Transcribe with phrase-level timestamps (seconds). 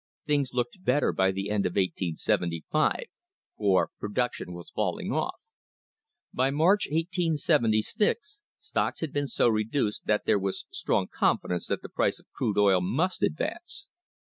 [0.25, 3.03] Things looked better by the end of 1875,
[3.55, 5.35] for pro duction was falling off.
[6.33, 11.87] By March, 1876, stocks had been so reduced that there was strong confidence that the
[11.89, 13.89] price of crude oil must advance.